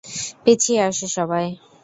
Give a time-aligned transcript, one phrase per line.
[0.45, 1.45] পিছিয়ে আসো, সবাই।